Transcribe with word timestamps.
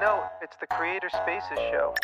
No, 0.00 0.24
it's 0.40 0.56
the 0.56 0.66
Creator 0.66 1.10
Spaces 1.10 1.58
show. 1.70 1.94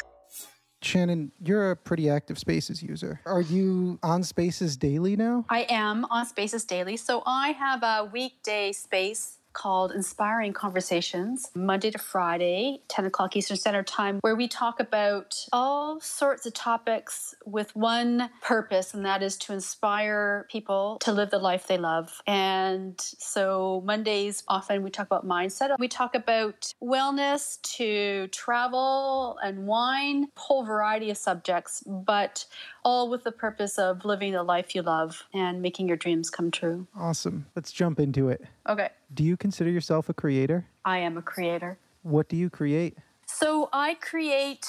Shannon, 0.82 1.32
you're 1.42 1.70
a 1.70 1.76
pretty 1.76 2.10
active 2.10 2.38
Spaces 2.38 2.82
user. 2.82 3.20
Are 3.24 3.40
you 3.40 3.98
on 4.02 4.22
Spaces 4.22 4.76
daily 4.76 5.16
now? 5.16 5.46
I 5.48 5.66
am 5.70 6.04
on 6.10 6.26
Spaces 6.26 6.64
daily. 6.64 6.98
So 6.98 7.22
I 7.24 7.52
have 7.52 7.82
a 7.82 8.10
weekday 8.12 8.72
space 8.72 9.38
called 9.56 9.90
Inspiring 9.90 10.52
Conversations, 10.52 11.50
Monday 11.54 11.90
to 11.90 11.98
Friday, 11.98 12.82
10 12.88 13.06
o'clock 13.06 13.34
Eastern 13.36 13.56
Standard 13.56 13.86
Time, 13.86 14.18
where 14.20 14.36
we 14.36 14.46
talk 14.46 14.80
about 14.80 15.34
all 15.50 15.98
sorts 16.00 16.44
of 16.44 16.52
topics 16.52 17.34
with 17.46 17.74
one 17.74 18.28
purpose, 18.42 18.92
and 18.92 19.04
that 19.06 19.22
is 19.22 19.38
to 19.38 19.54
inspire 19.54 20.46
people 20.50 20.98
to 21.00 21.10
live 21.10 21.30
the 21.30 21.38
life 21.38 21.66
they 21.66 21.78
love. 21.78 22.20
And 22.26 23.00
so 23.00 23.82
Mondays, 23.86 24.42
often 24.46 24.82
we 24.82 24.90
talk 24.90 25.06
about 25.06 25.26
mindset. 25.26 25.74
We 25.78 25.88
talk 25.88 26.14
about 26.14 26.74
wellness 26.82 27.60
to 27.76 28.28
travel 28.28 29.38
and 29.42 29.66
wine, 29.66 30.28
whole 30.36 30.66
variety 30.66 31.08
of 31.08 31.16
subjects, 31.16 31.82
but 31.86 32.44
all 32.84 33.08
with 33.08 33.24
the 33.24 33.32
purpose 33.32 33.78
of 33.78 34.04
living 34.04 34.32
the 34.32 34.42
life 34.42 34.74
you 34.74 34.82
love 34.82 35.24
and 35.32 35.62
making 35.62 35.88
your 35.88 35.96
dreams 35.96 36.28
come 36.28 36.50
true. 36.50 36.86
Awesome. 36.94 37.46
Let's 37.56 37.72
jump 37.72 37.98
into 37.98 38.28
it. 38.28 38.44
Okay. 38.68 38.90
Do 39.14 39.22
you 39.24 39.36
consider 39.36 39.70
yourself 39.70 40.08
a 40.08 40.14
creator? 40.14 40.66
I 40.84 40.98
am 40.98 41.16
a 41.16 41.22
creator. 41.22 41.78
What 42.02 42.28
do 42.28 42.36
you 42.36 42.50
create? 42.50 42.96
So 43.26 43.68
I 43.72 43.94
create 43.94 44.66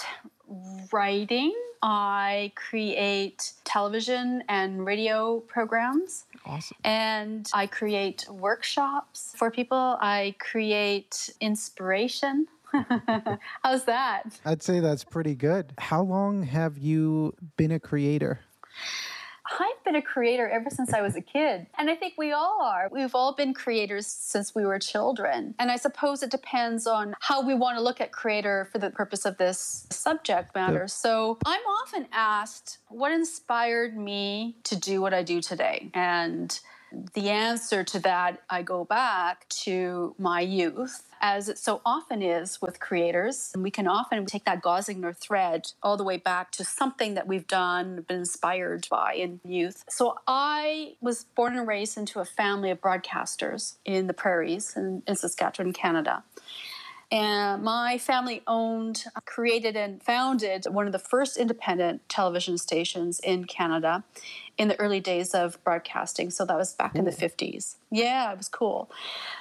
writing, 0.92 1.54
I 1.82 2.52
create 2.56 3.54
television 3.64 4.44
and 4.50 4.86
radio 4.86 5.40
programs. 5.42 6.26
Awesome. 6.46 6.78
And 6.84 7.50
I 7.54 7.68
create 7.68 8.26
workshops 8.30 9.34
for 9.38 9.52
people. 9.52 9.98
I 10.02 10.36
create 10.40 11.30
inspiration. 11.42 12.48
How's 13.64 13.86
that? 13.86 14.40
I'd 14.46 14.64
say 14.64 14.80
that's 14.80 15.04
pretty 15.04 15.36
good. 15.36 15.74
How 15.78 16.02
long 16.02 16.44
have 16.44 16.78
you 16.78 17.36
been 17.58 17.72
a 17.72 17.80
creator? 17.80 18.42
I've 19.50 19.84
been 19.84 19.96
a 19.96 20.02
creator 20.02 20.48
ever 20.48 20.70
since 20.70 20.94
I 20.94 21.02
was 21.02 21.16
a 21.16 21.22
kid. 21.22 21.68
And 21.78 21.90
I 21.90 21.96
think 21.96 22.16
we 22.18 22.32
all 22.32 22.62
are. 22.62 22.90
We've 22.92 23.16
all 23.16 23.34
been 23.34 23.54
creators 23.54 24.06
since 24.06 24.54
we 24.54 24.66
were 24.66 24.80
children. 24.80 25.56
And 25.60 25.72
I 25.72 25.78
suppose 25.78 26.22
it 26.24 26.32
depends 26.32 26.86
on 26.88 27.16
how 27.20 27.46
we 27.46 27.54
want 27.54 27.78
to 27.78 27.84
look 27.84 28.02
at 28.02 28.12
creator 28.12 28.68
for 28.72 28.80
the 28.80 28.90
purpose 28.90 29.26
of 29.26 29.38
this 29.38 29.88
subject 29.90 30.54
matter. 30.54 30.82
Yep. 30.82 30.90
So 30.90 31.38
I'm 31.46 31.62
often 31.62 32.08
asked 32.12 32.80
what 32.90 33.12
inspired 33.12 33.98
me 33.98 34.58
to 34.66 34.76
do 34.76 35.02
what 35.02 35.14
I 35.14 35.24
do 35.24 35.42
today. 35.42 35.90
And 35.94 36.60
the 36.92 37.30
answer 37.30 37.84
to 37.84 38.00
that, 38.00 38.42
I 38.50 38.62
go 38.62 38.86
back 38.86 39.48
to 39.50 40.16
my 40.18 40.42
youth 40.42 41.04
as 41.20 41.50
it 41.50 41.58
so 41.58 41.82
often 41.86 42.22
is 42.22 42.62
with 42.62 42.80
creators. 42.80 43.52
And 43.54 43.64
we 43.64 43.72
can 43.72 43.88
often 43.88 44.26
take 44.26 44.46
that 44.46 44.62
gossamer 44.62 45.14
thread 45.14 45.72
all 45.84 45.98
the 45.98 46.04
way 46.04 46.18
back 46.18 46.52
to 46.54 46.64
something 46.64 47.16
that 47.16 47.28
we've 47.28 47.48
done, 47.48 48.06
been 48.08 48.20
inspired 48.20 48.88
by 48.90 49.14
in 49.16 49.40
youth. 49.44 49.84
So 49.90 50.20
I 50.28 50.96
was 51.02 51.26
born 51.36 51.58
and 51.58 51.68
raised 51.68 51.98
into 51.98 52.20
a 52.20 52.26
family 52.26 52.72
of 52.72 52.80
broadcasters 52.80 53.76
in 53.84 54.08
the 54.08 54.14
prairies 54.14 54.76
in, 54.76 55.04
in 55.08 55.16
Saskatchewan, 55.16 55.74
Canada. 55.74 56.24
And 57.10 57.64
my 57.64 57.98
family 57.98 58.44
owned, 58.48 59.06
created, 59.26 59.78
and 59.78 60.04
founded 60.04 60.66
one 60.70 60.88
of 60.88 60.92
the 60.92 61.00
first 61.00 61.38
independent 61.38 62.08
television 62.10 62.58
stations 62.58 63.22
in 63.22 63.46
Canada 63.46 64.04
in 64.58 64.68
the 64.68 64.80
early 64.80 65.00
days 65.00 65.34
of 65.34 65.64
broadcasting. 65.64 66.30
So 66.30 66.46
that 66.46 66.58
was 66.58 66.74
back 66.74 66.96
Ooh. 66.96 67.00
in 67.00 67.06
the 67.06 67.12
50s. 67.12 67.76
Yeah, 67.92 68.32
it 68.32 68.38
was 68.38 68.50
cool. 68.50 68.92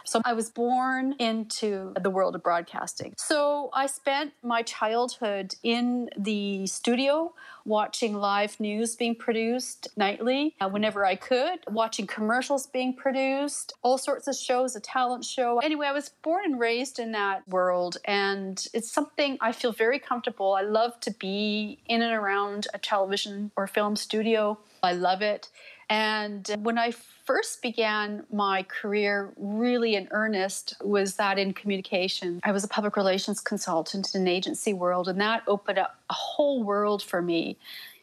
So 0.05 0.21
I 0.25 0.33
was 0.33 0.51
born 0.51 1.15
into 1.19 1.95
the 2.01 2.11
world 2.11 2.35
of 2.35 2.43
broadcasting. 2.43 3.15
So 3.17 3.71
I 3.73 3.87
spent 3.87 4.33
my 4.43 4.63
childhood 4.63 5.55
in 5.63 6.09
the 6.17 6.67
studio 6.67 7.35
watching 7.67 8.15
live 8.15 8.59
news 8.61 8.95
being 8.95 9.15
produced 9.15 9.89
nightly 9.97 10.55
uh, 10.61 10.69
whenever 10.69 11.05
I 11.05 11.17
could, 11.17 11.59
watching 11.69 12.07
commercials 12.07 12.67
being 12.67 12.95
produced, 12.95 13.73
all 13.83 13.99
sorts 13.99 14.29
of 14.29 14.37
shows, 14.37 14.77
a 14.77 14.81
talent 14.81 15.25
show. 15.25 15.59
Anyway, 15.59 15.87
I 15.87 15.93
was 15.93 16.11
born 16.23 16.45
and 16.45 16.61
raised 16.61 16.99
in 16.99 17.13
that 17.13 17.47
world, 17.49 17.97
and 18.05 18.65
it's 18.73 18.91
something 18.91 19.37
I 19.41 19.53
feel 19.53 19.73
very 19.73 19.99
comfortable. 19.99 20.55
I 20.55 20.63
love 20.63 20.99
to 21.01 21.11
be 21.11 21.79
in 21.87 22.03
and 22.03 22.15
around 22.15 22.69
a 22.73 22.79
television 22.79 23.51
or 23.57 23.67
film 23.67 23.97
studio. 23.97 24.59
I 24.87 24.93
love 24.93 25.21
it. 25.21 25.49
And 25.89 26.49
when 26.63 26.79
I 26.79 26.91
first 26.91 27.63
began 27.63 28.25
my 28.33 28.65
career 28.65 29.33
really 29.37 29.95
in 29.95 30.09
earnest 30.11 30.75
was 30.83 31.17
that 31.17 31.39
in 31.39 31.53
communication. 31.53 32.41
I 32.43 32.53
was 32.53 32.65
a 32.65 32.69
public 32.69 32.97
relations 32.97 33.41
consultant 33.41 34.15
in 34.15 34.23
an 34.23 34.29
agency 34.29 34.73
world, 34.73 35.09
and 35.09 35.21
that 35.21 35.43
opened 35.47 35.79
up 35.79 36.01
a 36.11 36.15
whole 36.15 36.63
world 36.63 37.03
for 37.03 37.23
me. 37.23 37.57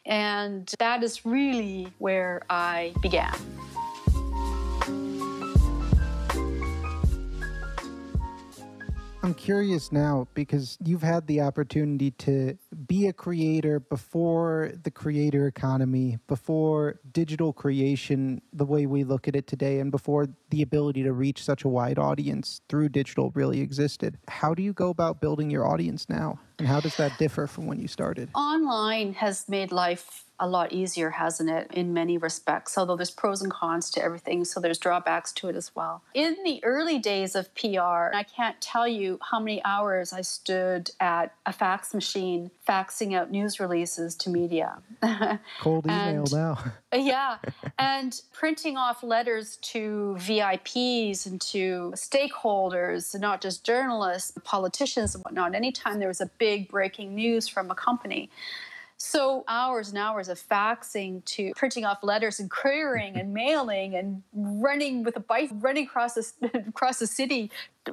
And 0.06 0.72
that 0.78 1.02
is 1.02 1.24
really 1.24 1.88
where 1.98 2.42
I 2.48 2.94
began. 3.00 3.34
I'm 9.24 9.32
curious 9.32 9.90
now 9.90 10.28
because 10.34 10.76
you've 10.84 11.00
had 11.00 11.26
the 11.26 11.40
opportunity 11.40 12.10
to 12.10 12.58
be 12.86 13.06
a 13.06 13.12
creator 13.14 13.80
before 13.80 14.72
the 14.82 14.90
creator 14.90 15.46
economy, 15.46 16.18
before 16.26 17.00
digital 17.10 17.54
creation, 17.54 18.42
the 18.52 18.66
way 18.66 18.84
we 18.84 19.02
look 19.02 19.26
at 19.26 19.34
it 19.34 19.46
today, 19.46 19.80
and 19.80 19.90
before 19.90 20.26
the 20.50 20.60
ability 20.60 21.04
to 21.04 21.12
reach 21.14 21.42
such 21.42 21.64
a 21.64 21.68
wide 21.68 21.98
audience 21.98 22.60
through 22.68 22.90
digital 22.90 23.30
really 23.30 23.62
existed. 23.62 24.18
How 24.28 24.52
do 24.52 24.62
you 24.62 24.74
go 24.74 24.90
about 24.90 25.22
building 25.22 25.48
your 25.48 25.66
audience 25.66 26.06
now? 26.06 26.38
And 26.58 26.68
how 26.68 26.80
does 26.80 26.96
that 26.96 27.18
differ 27.18 27.46
from 27.46 27.66
when 27.66 27.80
you 27.80 27.88
started? 27.88 28.28
Online 28.34 29.14
has 29.14 29.48
made 29.48 29.72
life 29.72 30.24
a 30.40 30.48
lot 30.48 30.72
easier, 30.72 31.10
hasn't 31.10 31.48
it, 31.48 31.70
in 31.72 31.94
many 31.94 32.18
respects? 32.18 32.76
Although 32.76 32.96
there's 32.96 33.10
pros 33.10 33.40
and 33.40 33.52
cons 33.52 33.90
to 33.92 34.02
everything, 34.02 34.44
so 34.44 34.60
there's 34.60 34.78
drawbacks 34.78 35.32
to 35.34 35.48
it 35.48 35.56
as 35.56 35.74
well. 35.74 36.02
In 36.12 36.36
the 36.44 36.62
early 36.64 36.98
days 36.98 37.34
of 37.34 37.54
PR, 37.54 38.12
I 38.14 38.24
can't 38.24 38.60
tell 38.60 38.88
you 38.88 39.18
how 39.30 39.38
many 39.38 39.64
hours 39.64 40.12
I 40.12 40.22
stood 40.22 40.90
at 41.00 41.34
a 41.46 41.52
fax 41.52 41.94
machine 41.94 42.50
faxing 42.68 43.14
out 43.14 43.30
news 43.30 43.60
releases 43.60 44.16
to 44.16 44.30
media. 44.30 44.78
Cold 45.60 45.86
email 45.86 46.22
and, 46.22 46.32
now. 46.32 46.58
yeah. 46.94 47.38
And 47.78 48.20
printing 48.32 48.76
off 48.76 49.02
letters 49.02 49.56
to 49.56 50.16
VIPs 50.18 51.26
and 51.26 51.40
to 51.42 51.92
stakeholders, 51.94 53.18
not 53.18 53.40
just 53.40 53.64
journalists, 53.64 54.36
politicians 54.42 55.14
and 55.14 55.22
whatnot, 55.22 55.54
anytime 55.54 56.00
there 56.00 56.08
was 56.08 56.20
a 56.20 56.30
big 56.38 56.43
breaking 56.70 57.14
news 57.14 57.48
from 57.48 57.70
a 57.70 57.74
company. 57.74 58.30
So 58.96 59.44
hours 59.48 59.88
and 59.90 59.98
hours 59.98 60.28
of 60.28 60.38
faxing 60.38 61.24
to 61.26 61.52
printing 61.56 61.84
off 61.84 62.02
letters 62.02 62.40
and 62.40 62.50
couriering 62.50 63.16
and 63.16 63.34
mailing 63.34 63.96
and 63.96 64.22
running 64.64 65.04
with 65.04 65.16
a 65.16 65.20
bike, 65.20 65.50
running 65.52 65.84
across 65.84 66.14
the, 66.14 66.24
across 66.68 66.98
the 66.98 67.06
city, 67.06 67.50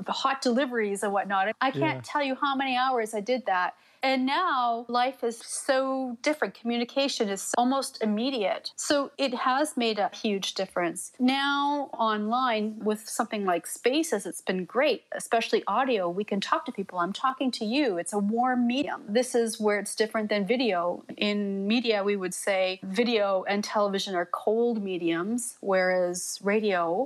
hot 0.08 0.42
deliveries 0.42 1.04
and 1.04 1.12
whatnot. 1.12 1.54
I 1.59 1.72
can't 1.72 1.98
yeah. 1.98 2.02
tell 2.04 2.24
you 2.24 2.36
how 2.36 2.56
many 2.56 2.78
hours 2.78 3.14
I 3.14 3.20
did 3.20 3.46
that. 3.46 3.76
And 4.04 4.26
now 4.26 4.86
life 4.88 5.24
is 5.24 5.38
so 5.38 6.18
different. 6.24 6.56
Communication 6.56 7.30
is 7.30 7.54
almost 7.58 8.02
immediate. 8.02 8.72
So 8.76 9.12
it 9.18 9.34
has 9.34 9.78
made 9.78 10.00
a 10.00 10.10
huge 10.14 10.56
difference. 10.56 11.12
Now, 11.20 11.90
online 11.94 12.80
with 12.80 13.08
something 13.08 13.46
like 13.46 13.68
Spaces, 13.68 14.26
it's 14.26 14.42
been 14.42 14.66
great, 14.66 15.04
especially 15.12 15.64
audio. 15.68 16.10
We 16.10 16.24
can 16.24 16.42
talk 16.42 16.66
to 16.66 16.72
people. 16.72 16.98
I'm 16.98 17.14
talking 17.14 17.52
to 17.52 17.66
you. 17.66 17.98
It's 17.98 18.14
a 18.14 18.18
warm 18.18 18.66
medium. 18.66 19.04
This 19.08 19.36
is 19.36 19.60
where 19.60 19.78
it's 19.78 19.96
different 19.96 20.30
than 20.30 20.48
video. 20.48 21.04
In 21.18 21.68
media, 21.68 22.04
we 22.04 22.16
would 22.16 22.34
say 22.34 22.80
video 22.84 23.46
and 23.48 23.64
television 23.64 24.16
are 24.16 24.26
cold 24.26 24.81
mediums, 24.84 25.58
whereas 25.60 26.40
radio, 26.44 26.61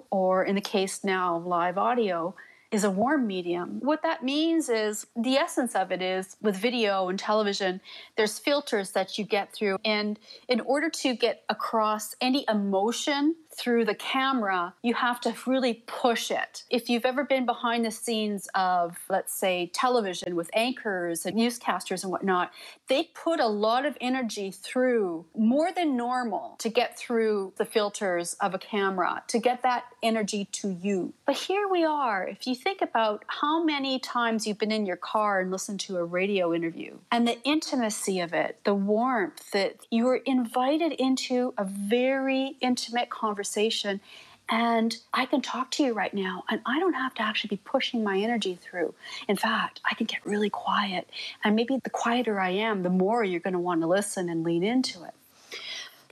or 0.09 0.43
in 0.43 0.55
the 0.55 0.61
case 0.61 1.03
now, 1.03 1.37
of 1.37 1.45
live 1.45 1.77
audio, 1.77 2.35
is 2.71 2.83
a 2.83 2.91
warm 2.91 3.25
medium. 3.25 3.79
What 3.81 4.03
that 4.03 4.23
means 4.23 4.69
is 4.69 5.07
the 5.15 5.37
essence 5.37 5.75
of 5.75 5.91
it 5.91 6.01
is 6.01 6.35
with 6.41 6.57
video 6.57 7.07
and 7.09 7.17
television, 7.17 7.79
there's 8.17 8.37
filters 8.37 8.91
that 8.91 9.17
you 9.17 9.23
get 9.23 9.53
through. 9.53 9.77
And 9.85 10.19
in 10.47 10.59
order 10.61 10.89
to 10.89 11.15
get 11.15 11.43
across 11.49 12.15
any 12.19 12.45
emotion 12.49 13.35
through 13.55 13.85
the 13.85 13.95
camera, 13.95 14.73
you 14.81 14.93
have 14.93 15.21
to 15.21 15.33
really 15.45 15.83
push 15.87 16.29
it. 16.31 16.63
If 16.69 16.89
you've 16.89 17.05
ever 17.05 17.23
been 17.23 17.45
behind 17.45 17.85
the 17.85 17.91
scenes 17.91 18.47
of, 18.53 18.97
let's 19.09 19.33
say, 19.33 19.71
television 19.73 20.35
with 20.35 20.49
anchors 20.53 21.25
and 21.25 21.37
newscasters 21.37 22.03
and 22.03 22.11
whatnot, 22.11 22.51
they 22.89 23.11
put 23.13 23.39
a 23.39 23.47
lot 23.47 23.85
of 23.85 23.97
energy 24.01 24.51
through 24.51 25.25
more 25.37 25.71
than 25.71 25.95
normal 25.95 26.55
to 26.59 26.69
get 26.69 26.97
through 26.97 27.53
the 27.57 27.65
filters 27.65 28.33
of 28.41 28.53
a 28.53 28.59
camera, 28.59 29.23
to 29.27 29.39
get 29.39 29.63
that 29.63 29.85
energy 30.03 30.45
to 30.51 30.69
you. 30.69 31.13
But 31.25 31.35
here 31.35 31.67
we 31.67 31.85
are. 31.85 32.27
If 32.27 32.45
you 32.45 32.55
think 32.55 32.81
about 32.81 33.23
how 33.27 33.63
many 33.63 33.99
times 33.99 34.45
you've 34.45 34.59
been 34.59 34.71
in 34.71 34.85
your 34.85 34.97
car 34.97 35.39
and 35.39 35.51
listened 35.51 35.79
to 35.81 35.97
a 35.97 36.03
radio 36.03 36.53
interview 36.53 36.97
and 37.11 37.27
the 37.27 37.41
intimacy 37.43 38.19
of 38.19 38.33
it, 38.33 38.59
the 38.65 38.75
warmth 38.75 39.51
that 39.51 39.77
you 39.89 40.05
were 40.05 40.17
invited 40.25 40.91
into 40.93 41.53
a 41.57 41.63
very 41.63 42.57
intimate 42.61 43.09
conversation 43.09 43.44
conversation 43.45 44.01
And 44.47 44.95
I 45.11 45.25
can 45.25 45.41
talk 45.41 45.71
to 45.71 45.83
you 45.83 45.93
right 45.93 46.13
now, 46.13 46.43
and 46.49 46.61
I 46.67 46.79
don't 46.79 46.93
have 46.93 47.15
to 47.15 47.23
actually 47.23 47.47
be 47.47 47.61
pushing 47.65 48.03
my 48.03 48.19
energy 48.19 48.59
through. 48.61 48.93
In 49.27 49.37
fact, 49.37 49.81
I 49.89 49.95
can 49.95 50.05
get 50.05 50.23
really 50.23 50.51
quiet. 50.51 51.09
And 51.43 51.55
maybe 51.55 51.79
the 51.83 51.89
quieter 51.89 52.39
I 52.39 52.51
am, 52.51 52.83
the 52.83 52.91
more 52.91 53.23
you're 53.23 53.39
going 53.39 53.53
to 53.53 53.59
want 53.59 53.81
to 53.81 53.87
listen 53.87 54.29
and 54.29 54.43
lean 54.43 54.63
into 54.63 55.03
it. 55.03 55.15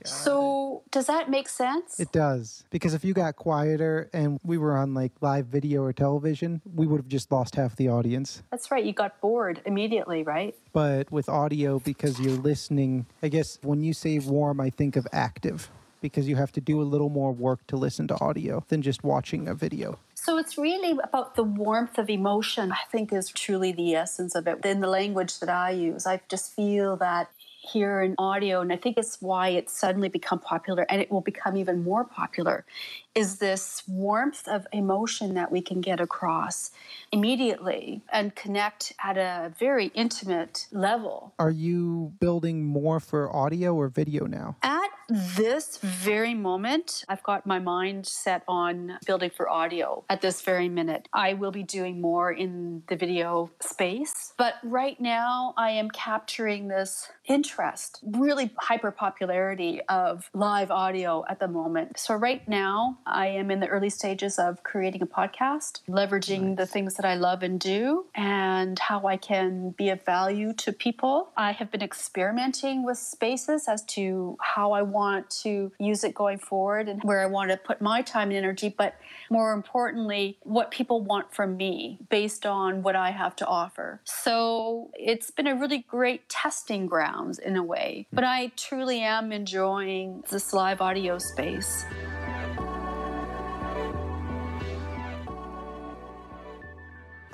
So, 0.06 0.82
does 0.90 1.06
that 1.06 1.30
make 1.30 1.48
sense? 1.48 1.98
It 1.98 2.12
does. 2.12 2.64
Because 2.70 2.92
if 2.92 3.04
you 3.04 3.14
got 3.14 3.36
quieter 3.36 4.10
and 4.12 4.38
we 4.42 4.58
were 4.58 4.76
on 4.76 4.92
like 4.92 5.12
live 5.22 5.46
video 5.46 5.82
or 5.82 5.94
television, 5.94 6.60
we 6.74 6.86
would 6.86 6.98
have 6.98 7.08
just 7.08 7.32
lost 7.32 7.54
half 7.54 7.76
the 7.76 7.88
audience. 7.88 8.42
That's 8.50 8.70
right. 8.70 8.84
You 8.84 8.92
got 8.92 9.18
bored 9.22 9.62
immediately, 9.64 10.22
right? 10.22 10.54
But 10.74 11.10
with 11.10 11.28
audio, 11.30 11.78
because 11.78 12.20
you're 12.20 12.32
listening, 12.36 13.06
I 13.22 13.28
guess 13.28 13.58
when 13.62 13.82
you 13.82 13.94
say 13.94 14.18
warm, 14.18 14.60
I 14.60 14.68
think 14.68 14.96
of 14.96 15.06
active 15.12 15.70
because 16.04 16.28
you 16.28 16.36
have 16.36 16.52
to 16.52 16.60
do 16.60 16.82
a 16.82 16.84
little 16.84 17.08
more 17.08 17.32
work 17.32 17.66
to 17.66 17.78
listen 17.78 18.06
to 18.06 18.20
audio 18.20 18.62
than 18.68 18.82
just 18.82 19.02
watching 19.02 19.48
a 19.48 19.54
video. 19.54 19.98
So 20.14 20.36
it's 20.36 20.58
really 20.58 20.98
about 21.02 21.34
the 21.34 21.42
warmth 21.42 21.96
of 21.96 22.10
emotion, 22.10 22.72
I 22.72 22.84
think, 22.92 23.10
is 23.10 23.30
truly 23.30 23.72
the 23.72 23.94
essence 23.94 24.34
of 24.34 24.46
it. 24.46 24.62
In 24.66 24.80
the 24.80 24.86
language 24.86 25.38
that 25.38 25.48
I 25.48 25.70
use, 25.70 26.06
I 26.06 26.20
just 26.28 26.54
feel 26.54 26.98
that 26.98 27.30
here 27.66 28.02
in 28.02 28.14
audio, 28.18 28.60
and 28.60 28.70
I 28.70 28.76
think 28.76 28.98
it's 28.98 29.22
why 29.22 29.48
it's 29.48 29.74
suddenly 29.74 30.10
become 30.10 30.38
popular 30.38 30.84
and 30.90 31.00
it 31.00 31.10
will 31.10 31.22
become 31.22 31.56
even 31.56 31.82
more 31.82 32.04
popular, 32.04 32.66
is 33.14 33.38
this 33.38 33.82
warmth 33.88 34.46
of 34.46 34.66
emotion 34.72 35.32
that 35.34 35.50
we 35.50 35.62
can 35.62 35.80
get 35.80 36.00
across 36.00 36.70
immediately 37.12 38.02
and 38.12 38.34
connect 38.34 38.92
at 39.02 39.16
a 39.16 39.54
very 39.58 39.86
intimate 39.94 40.66
level. 40.70 41.32
Are 41.38 41.50
you 41.50 42.12
building 42.20 42.66
more 42.66 43.00
for 43.00 43.34
audio 43.34 43.74
or 43.74 43.88
video 43.88 44.26
now? 44.26 44.56
At 44.62 44.90
this 45.08 45.78
very 45.78 46.34
moment, 46.34 47.04
I've 47.08 47.22
got 47.22 47.46
my 47.46 47.58
mind 47.58 48.06
set 48.06 48.42
on 48.48 48.98
building 49.06 49.30
for 49.30 49.48
audio 49.48 50.04
at 50.08 50.20
this 50.20 50.42
very 50.42 50.68
minute. 50.68 51.08
I 51.12 51.34
will 51.34 51.50
be 51.50 51.62
doing 51.62 52.00
more 52.00 52.32
in 52.32 52.82
the 52.88 52.96
video 52.96 53.50
space, 53.60 54.32
but 54.36 54.54
right 54.62 55.00
now 55.00 55.54
I 55.56 55.70
am 55.70 55.90
capturing 55.90 56.68
this 56.68 57.10
interest, 57.26 58.00
really 58.04 58.50
hyper 58.58 58.90
popularity 58.90 59.80
of 59.88 60.30
live 60.34 60.70
audio 60.70 61.24
at 61.28 61.40
the 61.40 61.48
moment. 61.48 61.98
So, 61.98 62.14
right 62.14 62.46
now, 62.48 62.98
I 63.06 63.28
am 63.28 63.50
in 63.50 63.60
the 63.60 63.68
early 63.68 63.90
stages 63.90 64.38
of 64.38 64.62
creating 64.62 65.02
a 65.02 65.06
podcast, 65.06 65.80
leveraging 65.88 66.42
nice. 66.42 66.56
the 66.58 66.66
things 66.66 66.94
that 66.94 67.04
I 67.04 67.14
love 67.14 67.42
and 67.42 67.58
do, 67.58 68.06
and 68.14 68.78
how 68.78 69.06
I 69.06 69.16
can 69.16 69.70
be 69.70 69.88
of 69.90 70.02
value 70.04 70.52
to 70.54 70.72
people. 70.72 71.30
I 71.36 71.52
have 71.52 71.70
been 71.70 71.82
experimenting 71.82 72.84
with 72.84 72.98
spaces 72.98 73.68
as 73.68 73.82
to 73.84 74.36
how 74.40 74.72
I 74.72 74.82
want 74.94 75.28
to 75.42 75.72
use 75.78 76.04
it 76.04 76.14
going 76.14 76.38
forward 76.38 76.88
and 76.88 77.02
where 77.02 77.20
I 77.20 77.26
want 77.26 77.50
to 77.50 77.56
put 77.58 77.82
my 77.82 78.00
time 78.00 78.28
and 78.28 78.38
energy, 78.38 78.74
but 78.76 78.94
more 79.28 79.52
importantly, 79.52 80.38
what 80.42 80.70
people 80.70 81.02
want 81.02 81.34
from 81.34 81.56
me 81.56 81.98
based 82.08 82.46
on 82.46 82.82
what 82.82 82.96
I 82.96 83.10
have 83.10 83.36
to 83.36 83.46
offer. 83.46 84.00
So, 84.04 84.90
it's 84.94 85.30
been 85.30 85.46
a 85.46 85.56
really 85.56 85.78
great 85.78 86.28
testing 86.28 86.86
grounds 86.86 87.38
in 87.38 87.56
a 87.56 87.62
way, 87.62 88.06
but 88.12 88.24
I 88.24 88.52
truly 88.56 89.00
am 89.00 89.32
enjoying 89.32 90.24
this 90.30 90.54
live 90.54 90.80
audio 90.80 91.18
space. 91.18 91.84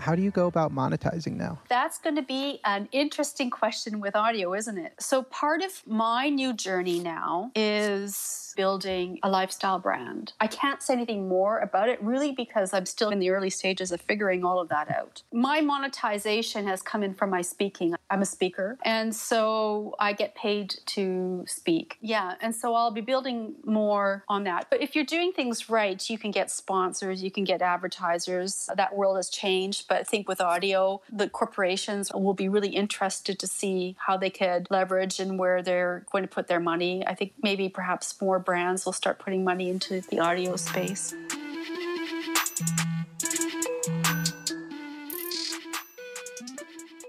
How 0.01 0.15
do 0.15 0.23
you 0.23 0.31
go 0.31 0.47
about 0.47 0.75
monetizing 0.75 1.37
now? 1.37 1.59
That's 1.69 1.99
going 1.99 2.17
to 2.17 2.23
be 2.23 2.61
an 2.65 2.89
interesting 2.91 3.51
question 3.51 4.01
with 4.01 4.17
audio, 4.17 4.55
isn't 4.55 4.79
it? 4.79 4.95
So, 4.99 5.23
part 5.23 5.63
of 5.63 5.83
my 5.87 6.31
new 6.31 6.55
journey 6.55 7.01
now 7.01 7.53
is 7.55 8.55
building 8.57 9.19
a 9.23 9.31
lifestyle 9.31 9.79
brand. 9.79 10.33
I 10.41 10.47
can't 10.47 10.83
say 10.83 10.95
anything 10.95 11.29
more 11.29 11.59
about 11.59 11.89
it 11.89 12.03
really 12.03 12.33
because 12.33 12.73
I'm 12.73 12.87
still 12.87 13.11
in 13.11 13.19
the 13.19 13.31
early 13.31 13.51
stages 13.51 13.93
of 13.93 14.01
figuring 14.01 14.45
all 14.45 14.59
of 14.59 14.69
that 14.71 14.91
out. 14.91 15.23
My 15.33 15.61
monetization 15.61 16.67
has 16.67 16.83
come 16.83 17.03
in 17.03 17.15
from 17.15 17.31
my 17.31 17.43
speaking. 17.43 17.95
I'm 18.09 18.23
a 18.23 18.27
speaker, 18.27 18.79
and 18.83 19.15
so 19.15 19.95
I 19.99 20.15
get 20.15 20.35
paid 20.35 20.75
to 20.87 21.45
speak. 21.47 21.97
Yeah, 22.01 22.35
and 22.41 22.55
so 22.55 22.75
I'll 22.75 22.91
be 22.91 23.01
building 23.03 23.55
more 23.65 24.25
on 24.29 24.45
that. 24.45 24.67
But 24.71 24.83
if 24.83 24.95
you're 24.95 25.05
doing 25.05 25.33
things 25.33 25.69
right, 25.69 26.09
you 26.09 26.19
can 26.19 26.31
get 26.31 26.51
sponsors, 26.51 27.23
you 27.23 27.31
can 27.31 27.45
get 27.45 27.63
advertisers. 27.63 28.69
That 28.75 28.97
world 28.97 29.17
has 29.17 29.29
changed 29.29 29.89
but 29.91 29.99
I 29.99 30.03
think 30.05 30.29
with 30.29 30.41
audio, 30.41 31.03
the 31.13 31.29
corporations 31.29 32.13
will 32.15 32.33
be 32.33 32.49
really 32.49 32.69
interested 32.69 33.41
to 33.41 33.49
see 33.49 33.97
how 33.99 34.17
they 34.17 34.31
could 34.31 34.69
leverage 34.71 35.19
and 35.19 35.37
where 35.37 35.63
they're 35.63 36.07
going 36.13 36.23
to 36.23 36.29
put 36.29 36.47
their 36.47 36.61
money. 36.61 37.05
I 37.05 37.17
think 37.17 37.33
maybe 37.43 37.69
perhaps 37.69 38.19
more 38.23 38.39
brands 38.39 38.87
will 38.87 38.93
start 38.93 39.19
putting 39.19 39.43
money 39.43 39.69
into 39.69 40.01
the 40.03 40.21
audio 40.21 40.55
space. 40.55 41.13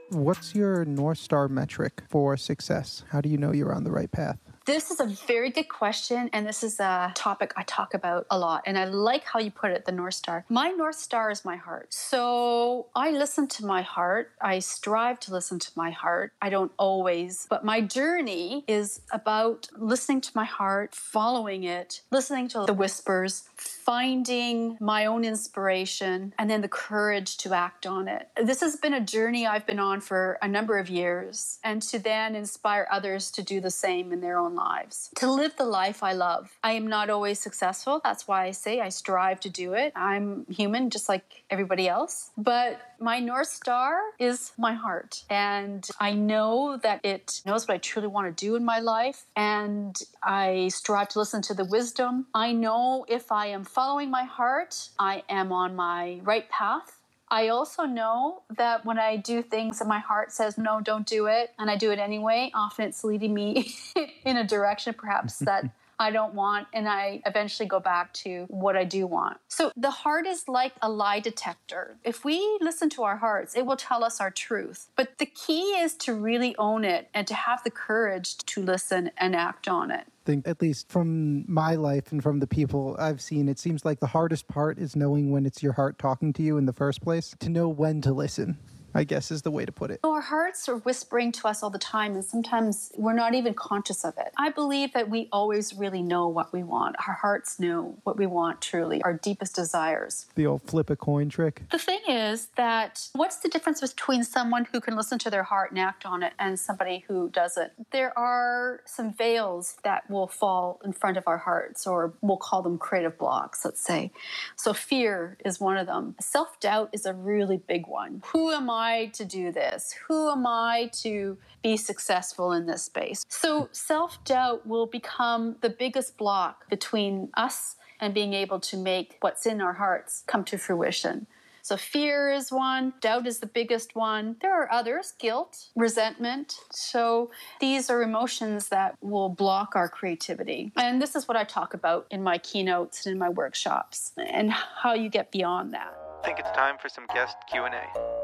What's 0.10 0.56
your 0.56 0.84
North 0.84 1.20
Star 1.20 1.48
metric 1.48 2.02
for 2.10 2.36
success? 2.36 3.04
How 3.10 3.22
do 3.22 3.30
you 3.30 3.38
know 3.38 3.52
you're 3.52 3.74
on 3.74 3.84
the 3.84 3.92
right 3.92 4.12
path? 4.12 4.40
This 4.66 4.92
is 4.92 5.00
a 5.00 5.08
very 5.08 5.50
good 5.50 5.70
question, 5.70 6.30
and 6.34 6.46
this 6.46 6.64
is 6.64 6.80
a 6.80 7.12
topic 7.16 7.52
I 7.58 7.64
talk 7.64 7.96
about 7.96 8.28
a 8.30 8.38
lot. 8.38 8.62
And 8.68 8.78
I 8.78 8.86
like 8.86 9.24
how 9.24 9.40
you 9.40 9.50
put 9.50 9.72
it 9.72 9.86
the 9.86 9.92
North 9.92 10.14
Star. 10.14 10.46
My 10.50 10.70
North 10.70 10.98
Star 10.98 11.32
is 11.32 11.44
my 11.44 11.56
heart. 11.56 11.92
So 11.92 12.86
I 12.96 13.10
listen 13.10 13.48
to 13.48 13.66
my 13.66 13.82
heart. 13.82 14.32
I 14.40 14.60
strive 14.60 15.20
to 15.22 15.32
listen 15.32 15.58
to 15.58 15.72
my 15.76 15.90
heart. 15.90 16.34
I 16.44 16.52
don't 16.52 16.72
always, 16.78 17.48
but 17.50 17.66
my 17.66 17.82
journey 17.82 18.64
is 18.68 19.02
about 19.12 19.68
listening 19.76 20.22
to 20.22 20.32
my 20.36 20.46
heart, 20.46 20.94
following 20.94 21.64
it, 21.64 22.02
listening 22.12 22.48
to 22.50 22.66
the 22.68 22.74
whispers, 22.74 23.46
finding 23.56 24.78
my 24.80 25.08
own 25.08 25.26
inspiration, 25.26 26.36
and 26.38 26.48
then 26.52 26.62
the 26.62 26.68
courage 26.68 27.38
to 27.38 27.56
act 27.56 27.88
on 27.88 28.08
it. 28.08 28.30
This 28.40 28.62
has 28.62 28.76
been 28.76 28.94
a 28.94 29.02
journey 29.02 29.48
I've 29.48 29.66
been 29.66 29.80
on 29.80 30.02
for 30.02 30.38
a 30.40 30.48
number 30.48 30.78
of 30.78 30.88
years, 30.88 31.58
and 31.64 31.82
to 31.84 31.98
then 31.98 32.36
inspire 32.36 32.88
others 32.92 33.32
to 33.32 33.42
do 33.42 33.60
the 33.60 33.72
same 33.72 34.12
in 34.12 34.22
their 34.22 34.38
own 34.38 34.51
lives. 34.56 35.10
To 35.16 35.32
live 35.32 35.56
the 35.58 35.66
life 35.66 36.04
I 36.04 36.14
love. 36.14 36.52
I 36.64 36.74
am 36.74 36.88
not 36.88 37.10
always 37.10 37.40
successful. 37.40 38.02
That's 38.04 38.28
why 38.28 38.46
I 38.46 38.52
say 38.52 38.80
I 38.80 38.90
strive 38.90 39.40
to 39.42 39.50
do 39.50 39.74
it. 39.74 39.94
I'm 39.96 40.46
human 40.50 40.90
just 40.90 41.10
like 41.10 41.44
everybody 41.50 41.88
else. 41.88 42.32
But 42.38 42.80
my 43.00 43.20
North 43.20 43.48
Star 43.48 44.00
is 44.20 44.52
my 44.58 44.74
heart. 44.74 45.24
And 45.30 45.88
I 46.00 46.14
know 46.14 46.80
that 46.84 47.04
it 47.04 47.42
knows 47.46 47.68
what 47.68 47.76
I 47.76 47.78
truly 47.78 48.08
want 48.08 48.36
to 48.36 48.46
do 48.46 48.56
in 48.56 48.64
my 48.64 48.80
life. 48.80 49.24
And 49.36 50.00
I 50.24 50.70
strive 50.70 51.10
to 51.10 51.20
listen 51.20 51.42
to 51.44 51.54
the 51.54 51.66
wisdom. 51.66 52.28
I 52.34 52.52
know 52.52 53.06
if 53.08 53.32
I 53.32 53.48
am 53.48 53.64
following 53.64 54.10
my 54.12 54.24
heart, 54.24 54.90
I 55.00 55.24
am 55.30 55.52
on 55.52 55.76
my 55.76 56.20
right 56.24 56.48
path. 56.50 57.01
I 57.32 57.50
also 57.50 57.86
know 57.86 58.44
that 58.58 58.86
when 58.86 59.00
I 59.00 59.18
do 59.18 59.44
things 59.44 59.82
and 59.82 59.90
my 59.90 60.00
heart 60.00 60.34
says, 60.34 60.58
no, 60.58 60.82
don't 60.82 61.08
do 61.08 61.28
it, 61.28 61.52
and 61.60 61.72
I 61.72 61.78
do 61.78 61.92
it 61.92 62.00
anyway, 62.00 62.52
often 62.56 62.88
it's 62.88 63.04
leading 63.06 63.36
me 63.36 63.74
in 64.26 64.38
a 64.38 64.46
direction 64.48 64.96
perhaps 64.96 65.40
that 65.42 65.66
I 66.00 66.12
don't 66.12 66.36
want, 66.36 66.68
and 66.76 66.90
I 66.90 67.24
eventually 67.26 67.68
go 67.68 67.82
back 67.82 68.14
to 68.16 68.46
what 68.50 68.78
I 68.78 68.86
do 68.86 69.08
want. 69.08 69.40
So 69.50 69.74
the 69.78 69.92
heart 69.92 70.28
is 70.28 70.48
like 70.48 70.74
a 70.84 70.92
lie 70.92 71.22
detector. 71.22 71.98
If 72.06 72.26
we 72.26 72.60
listen 72.62 72.92
to 72.92 73.04
our 73.04 73.18
hearts, 73.18 73.58
it 73.58 73.66
will 73.66 73.78
tell 73.78 74.06
us 74.06 74.22
our 74.22 74.32
truth. 74.32 74.90
But 74.96 75.20
the 75.20 75.26
key 75.28 75.72
is 75.82 75.96
to 75.98 76.14
really 76.14 76.56
own 76.58 76.86
it 76.86 77.10
and 77.16 77.28
to 77.28 77.36
have 77.36 77.66
the 77.66 77.72
courage 77.72 78.38
to 78.40 78.64
listen 78.64 79.12
and 79.18 79.36
act 79.36 79.68
on 79.70 79.92
it 79.92 80.08
think 80.26 80.48
at 80.48 80.62
least 80.62 80.90
from 80.90 81.46
my 81.52 81.76
life 81.76 82.12
and 82.12 82.22
from 82.22 82.40
the 82.40 82.48
people 82.48 82.96
I've 83.00 83.22
seen, 83.22 83.50
it 83.50 83.60
seems 83.60 83.86
like 83.86 84.00
the 84.00 84.08
hardest 84.08 84.48
part 84.48 84.78
is 84.78 84.96
knowing 84.96 85.32
when 85.32 85.46
it's 85.46 85.64
your 85.64 85.74
heart 85.74 85.98
talking 85.98 86.34
to 86.34 86.44
you 86.44 86.58
in 86.58 86.66
the 86.66 86.74
first 86.74 87.02
place, 87.02 87.36
to 87.40 87.50
know 87.50 87.68
when 87.68 88.02
to 88.02 88.14
listen. 88.14 88.58
I 88.94 89.04
guess 89.04 89.32
is 89.32 89.42
the 89.42 89.52
way 89.52 89.66
to 89.66 89.72
put 89.72 89.92
it. 89.92 90.00
Our 90.04 90.22
hearts 90.22 90.68
are 90.68 90.78
whispering 90.78 91.32
to 91.34 91.48
us 91.48 91.64
all 91.64 91.70
the 91.70 91.80
time, 91.80 92.16
and 92.16 92.24
sometimes 92.24 92.92
we're 92.98 93.14
not 93.14 93.34
even 93.34 93.54
conscious 93.54 94.04
of 94.04 94.18
it. 94.18 94.34
I 94.38 94.50
believe 94.50 94.94
that 94.94 95.10
we 95.10 95.30
always 95.32 95.74
really 95.74 96.02
know 96.02 96.28
what 96.28 96.52
we 96.52 96.64
want. 96.64 96.96
Our 97.08 97.14
hearts 97.14 97.60
know 97.60 97.98
what 98.04 98.18
we 98.18 98.26
want 98.26 98.62
truly, 98.62 99.02
our 99.04 99.14
deepest 99.14 99.56
desires. 99.56 100.26
The 100.36 100.46
old 100.46 100.64
flip 100.64 100.90
a 100.90 100.96
coin 100.96 101.30
trick. 101.30 101.64
The 101.72 101.78
thing 101.78 102.02
is 102.08 102.48
that 102.58 103.08
what's 103.14 103.38
the 103.38 103.50
difference 103.50 103.80
between 103.82 104.24
someone 104.24 104.66
who 104.72 104.82
can 104.82 104.96
listen 104.96 105.18
to 105.20 105.30
their 105.30 105.44
heart 105.44 105.72
and 105.72 105.80
act 105.80 106.06
on 106.06 106.24
it 106.24 106.34
and 106.38 106.60
somebody 106.60 107.06
who 107.08 107.30
doesn't? 107.30 107.72
There 107.92 108.18
are 108.18 108.82
some 108.86 109.14
veils 109.14 109.78
that 109.84 110.10
will 110.10 110.28
fall 110.28 110.82
in 110.84 110.92
front 110.92 111.18
of 111.18 111.28
our 111.28 111.38
hearts, 111.38 111.88
or 111.88 112.14
we'll 112.22 112.38
call 112.38 112.62
them 112.62 112.78
creative 112.78 113.18
blocks, 113.18 113.64
let's 113.64 113.82
say. 113.82 114.12
So, 114.56 114.74
fear 114.74 115.38
is 115.46 115.60
one 115.60 115.78
of 115.78 115.88
them. 115.88 116.16
Self 116.20 116.60
doubt 116.60 116.90
is 116.92 117.06
a 117.06 117.14
really 117.14 117.58
big 117.58 117.88
one. 117.88 118.22
Who 118.28 118.52
am 118.52 118.70
I? 118.70 118.81
I 118.82 119.12
to 119.14 119.26
do 119.26 119.52
this? 119.52 119.96
Who 120.08 120.30
am 120.30 120.46
I 120.48 120.90
to 121.04 121.38
be 121.64 121.78
successful 121.78 122.52
in 122.54 122.66
this 122.66 122.84
space? 122.84 123.26
So 123.30 123.70
self 123.72 124.24
doubt 124.24 124.66
will 124.66 124.88
become 124.88 125.58
the 125.62 125.70
biggest 125.70 126.18
block 126.18 126.70
between 126.70 127.30
us 127.36 127.76
and 128.00 128.14
being 128.14 128.34
able 128.34 128.60
to 128.60 128.78
make 128.78 129.18
what's 129.22 129.46
in 129.46 129.62
our 129.62 129.74
hearts 129.74 130.24
come 130.28 130.44
to 130.46 130.58
fruition. 130.58 131.28
So 131.64 131.78
fear 131.78 132.32
is 132.32 132.52
one, 132.52 132.94
doubt 133.02 133.28
is 133.28 133.40
the 133.40 133.46
biggest 133.46 133.96
one. 133.96 134.36
There 134.42 134.60
are 134.60 134.72
others, 134.72 135.14
guilt, 135.20 135.68
resentment. 135.76 136.56
So 136.72 137.30
these 137.60 137.90
are 137.90 138.02
emotions 138.02 138.70
that 138.70 138.96
will 139.02 139.30
block 139.30 139.76
our 139.76 139.88
creativity. 139.88 140.72
And 140.76 141.00
this 141.00 141.16
is 141.16 141.28
what 141.28 141.38
I 141.38 141.44
talk 141.44 141.76
about 141.76 142.08
in 142.10 142.24
my 142.24 142.40
keynotes 142.40 143.06
and 143.06 143.14
in 143.14 143.20
my 143.20 143.30
workshops 143.30 144.12
and 144.18 144.52
how 144.52 144.94
you 144.94 145.10
get 145.10 145.32
beyond 145.32 145.74
that. 145.74 145.94
I 146.22 146.26
think 146.26 146.40
it's 146.40 146.52
time 146.52 146.78
for 146.80 146.90
some 146.90 147.06
guest 147.14 147.38
Q&A. 147.52 148.21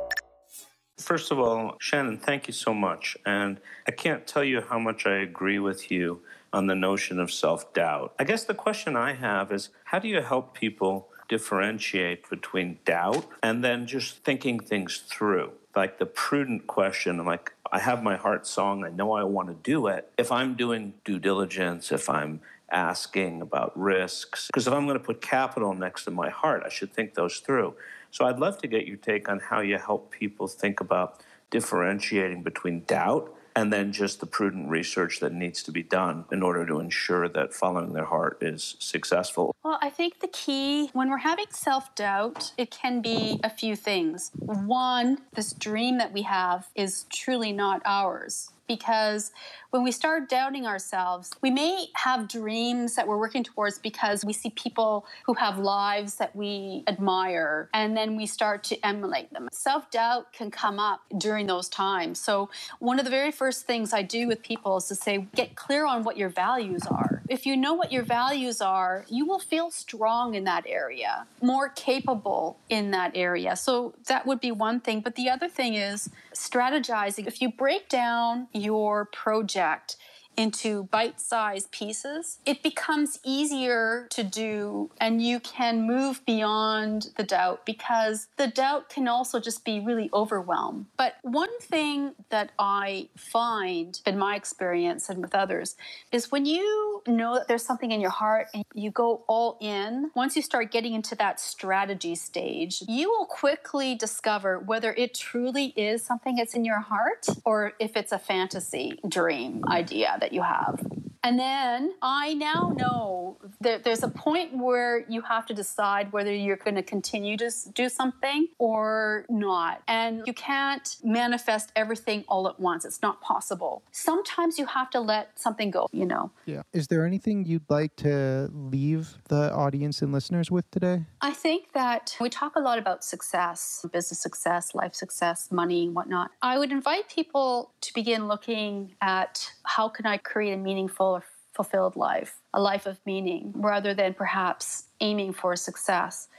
First 0.98 1.32
of 1.32 1.40
all, 1.40 1.78
Shannon, 1.80 2.18
thank 2.18 2.48
you 2.48 2.54
so 2.54 2.74
much. 2.74 3.18
And 3.26 3.60
I 3.88 3.92
can't 3.92 4.26
tell 4.26 4.44
you 4.44 4.62
how 4.62 4.80
much 4.80 5.06
I 5.06 5.18
agree 5.18 5.60
with 5.60 5.92
you 5.92 6.22
on 6.52 6.68
the 6.68 6.76
notion 6.76 7.20
of 7.20 7.32
self 7.32 7.72
doubt. 7.74 8.14
I 8.18 8.24
guess 8.24 8.44
the 8.46 8.56
question 8.56 8.96
I 8.96 9.14
have 9.14 9.52
is 9.52 9.70
how 9.86 10.00
do 10.00 10.08
you 10.08 10.22
help 10.22 10.56
people 10.56 11.10
differentiate 11.30 12.30
between 12.30 12.80
doubt 12.86 13.28
and 13.44 13.64
then 13.64 13.86
just 13.86 14.24
thinking 14.24 14.60
things 14.60 15.04
through? 15.08 15.52
Like 15.76 16.00
the 16.00 16.08
prudent 16.08 16.66
question, 16.66 17.24
like, 17.24 17.54
I 17.72 17.80
have 17.80 18.02
my 18.02 18.16
heart 18.16 18.48
song, 18.48 18.84
I 18.84 18.90
know 18.90 19.12
I 19.12 19.24
want 19.24 19.50
to 19.50 19.54
do 19.54 19.88
it. 19.88 20.10
If 20.18 20.32
I'm 20.32 20.56
doing 20.56 20.96
due 21.06 21.20
diligence, 21.20 21.92
if 21.92 22.10
I'm 22.10 22.42
asking 22.72 23.42
about 23.42 23.78
risks, 23.78 24.48
because 24.48 24.68
if 24.68 24.74
I'm 24.74 24.86
going 24.86 24.98
to 24.98 25.04
put 25.04 25.22
capital 25.22 25.74
next 25.74 26.06
to 26.06 26.12
my 26.12 26.30
heart, 26.30 26.64
I 26.66 26.70
should 26.70 26.94
think 26.94 27.14
those 27.14 27.38
through. 27.38 27.76
So 28.12 28.26
I'd 28.26 28.40
love 28.40 28.58
to 28.60 28.68
get 28.68 28.88
your 28.88 28.98
take 28.98 29.30
on 29.30 29.40
how 29.40 29.62
you 29.62 29.78
help 29.78 30.12
people 30.12 30.48
think 30.48 30.80
about 30.80 31.22
differentiating 31.50 32.44
between 32.44 32.82
doubt 32.82 33.34
and 33.58 33.74
then 33.74 33.92
just 33.92 34.20
the 34.20 34.26
prudent 34.28 34.70
research 34.70 35.20
that 35.20 35.34
needs 35.34 35.64
to 35.64 35.72
be 35.72 35.82
done 35.82 36.26
in 36.32 36.44
order 36.44 36.64
to 36.64 36.80
ensure 36.80 37.28
that 37.28 37.56
following 37.56 37.94
their 37.94 38.06
heart 38.06 38.38
is 38.40 38.76
successful. 38.78 39.56
Well, 39.64 39.80
I 39.82 39.90
think 39.90 40.20
the 40.20 40.28
key 40.28 40.92
when 40.94 41.10
we're 41.10 41.18
having 41.18 41.48
self 41.50 41.96
doubt, 41.96 42.52
it 42.56 42.70
can 42.70 43.02
be 43.02 43.40
a 43.44 43.50
few 43.50 43.76
things. 43.76 44.30
One, 44.38 45.20
this 45.34 45.54
dream 45.54 45.98
that 45.98 46.14
we 46.14 46.22
have 46.22 46.68
is 46.76 47.06
truly 47.10 47.52
not 47.52 47.82
ours 47.84 48.52
because 48.68 49.32
when 49.72 49.84
we 49.84 49.92
start 49.92 50.30
doubting 50.30 50.66
ourselves, 50.66 51.32
we 51.42 51.50
may 51.50 51.88
have 51.94 52.28
dreams 52.28 52.96
that 52.96 53.08
we're 53.08 53.18
working 53.18 53.44
towards 53.44 53.80
because 53.80 54.24
we 54.24 54.34
see 54.34 54.50
people 54.52 55.06
who 55.26 55.34
have 55.34 55.58
lives 55.58 56.16
that 56.16 56.36
we 56.36 56.84
admire, 56.88 57.70
and 57.74 57.96
then 57.96 58.16
we 58.16 58.26
start 58.26 58.64
to 58.66 58.86
emulate 58.86 59.32
them. 59.34 59.50
Self 59.52 59.90
doubt 59.92 60.32
can 60.34 60.52
come 60.52 60.80
up 60.80 61.02
during 61.18 61.48
those 61.48 61.70
times. 61.70 62.20
So, 62.20 62.50
one 62.80 63.00
of 63.00 63.06
the 63.06 63.12
very 63.12 63.32
first 63.32 63.66
things 63.66 63.94
I 63.94 64.02
do 64.02 64.28
with 64.28 64.42
people 64.42 64.78
is 64.78 64.86
to 64.86 64.96
say, 64.96 65.28
get 65.36 65.56
clear 65.56 65.86
on 65.86 66.04
what 66.04 66.18
your 66.18 66.30
values 66.30 66.84
are. 66.88 67.22
If 67.30 67.46
you 67.46 67.58
know 67.58 67.74
what 67.74 67.92
your 67.92 68.04
values 68.04 68.62
are, 68.62 69.06
you 69.10 69.26
will 69.26 69.40
feel 69.40 69.70
strong 69.70 70.36
in 70.36 70.46
that 70.46 70.66
area, 70.68 71.26
more 71.42 71.70
capable 71.70 72.58
in 72.70 72.92
that 72.92 73.12
area. 73.16 73.56
So, 73.56 73.94
that 74.08 74.26
would 74.26 74.40
be 74.40 74.52
one 74.52 74.80
thing. 74.80 75.02
But 75.02 75.16
the 75.16 75.30
other 75.30 75.50
thing 75.50 75.76
is 75.76 76.10
strategizing. 76.38 77.28
If 77.28 77.42
you 77.42 77.52
break 77.52 77.90
down 77.90 78.48
your 78.54 79.06
project 79.06 79.98
into 80.38 80.84
bite 80.86 81.20
sized 81.20 81.72
pieces, 81.72 82.40
it 82.46 82.62
becomes 82.62 83.20
easier 83.26 84.08
to 84.12 84.24
do 84.24 84.92
and 85.02 85.22
you 85.22 85.40
can 85.40 85.82
move 85.82 86.24
beyond 86.26 87.10
the 87.18 87.24
doubt 87.24 87.66
because 87.66 88.28
the 88.38 88.48
doubt 88.48 88.90
can 88.90 89.08
also 89.08 89.40
just 89.40 89.66
be 89.66 89.80
really 89.80 90.10
overwhelmed. 90.14 90.86
But 90.96 91.16
one 91.24 91.60
thing 91.60 92.14
that 92.30 92.52
I 92.60 93.10
find 93.18 94.00
in 94.06 94.18
my 94.18 94.36
experience 94.36 95.10
and 95.10 95.22
with 95.22 95.34
others 95.34 95.76
is 96.12 96.32
when 96.32 96.46
you 96.46 97.02
know 97.08 97.36
that 97.36 97.48
there's 97.48 97.66
something 97.66 97.92
in 97.92 98.00
your 98.00 98.12
heart 98.12 98.48
and 98.54 98.64
you 98.74 98.92
go 98.92 99.24
all 99.28 99.58
in, 99.60 100.12
once 100.16 100.36
you 100.36 100.42
start 100.42 100.72
getting 100.72 100.94
into 100.94 101.16
that 101.16 101.40
strategy 101.40 102.14
stage, 102.14 102.84
you 102.88 103.10
will 103.10 103.26
quickly 103.26 103.96
discover 103.96 104.60
whether 104.60 104.94
it 104.94 105.16
truly 105.16 105.74
is 105.76 106.04
something 106.04 106.36
that's 106.36 106.54
in 106.54 106.64
your 106.64 106.80
heart 106.80 107.26
or 107.44 107.74
if 107.80 107.98
it's 107.98 108.12
a 108.12 108.20
fantasy 108.20 109.00
dream 109.08 109.64
idea 109.68 110.16
that 110.20 110.27
you 110.34 110.42
have. 110.42 110.86
And 111.28 111.38
then 111.38 111.94
I 112.02 112.36
now 112.36 112.74
know 112.78 113.38
that 113.60 113.84
there's 113.84 114.02
a 114.02 114.08
point 114.08 114.58
where 114.58 115.04
you 115.10 115.22
have 115.24 115.46
to 115.48 115.54
decide 115.54 116.14
whether 116.14 116.34
you're 116.34 116.56
going 116.56 116.76
to 116.76 116.82
continue 116.84 117.36
to 117.36 117.52
do 117.74 117.90
something 117.90 118.48
or 118.60 119.26
not. 119.28 119.82
And 119.90 120.24
you 120.26 120.32
can't 120.32 120.96
manifest 121.04 121.74
everything 121.76 122.24
all 122.30 122.48
at 122.48 122.62
once. 122.62 122.86
It's 122.86 123.02
not 123.02 123.20
possible. 123.20 123.84
Sometimes 123.92 124.58
you 124.58 124.68
have 124.68 124.90
to 124.92 125.02
let 125.02 125.38
something 125.38 125.70
go, 125.70 125.90
you 125.92 126.06
know. 126.06 126.32
Yeah. 126.46 126.62
Is 126.72 126.88
there 126.88 127.06
anything 127.06 127.44
you'd 127.44 127.70
like 127.70 127.98
to 127.98 128.50
leave 128.54 129.18
the 129.28 129.52
audience 129.52 130.02
and 130.02 130.14
listeners 130.14 130.50
with 130.50 130.72
today? 130.72 131.04
I 131.20 131.32
think 131.32 131.74
that 131.74 132.16
we 132.22 132.30
talk 132.30 132.56
a 132.56 132.62
lot 132.62 132.80
about 132.80 133.04
success, 133.04 133.86
business 133.92 134.22
success, 134.22 134.74
life 134.74 134.96
success, 134.96 135.52
money, 135.52 135.90
whatnot. 135.90 136.32
I 136.42 136.58
would 136.58 136.72
invite 136.72 137.10
people 137.10 137.74
to 137.82 137.94
begin 137.94 138.30
looking 138.30 138.96
at 139.02 139.52
how 139.64 139.90
can 139.90 140.06
I 140.06 140.16
create 140.16 140.54
a 140.54 140.58
meaningful 140.58 141.17
fulfilled 141.58 141.98
life, 141.98 142.40
a 142.54 142.62
life 142.62 142.86
of 142.86 142.98
meaning, 143.06 143.52
rather 143.56 143.94
than 143.94 144.14
perhaps 144.14 144.86
aiming 145.02 145.34
for 145.34 145.56
success. 145.56 146.30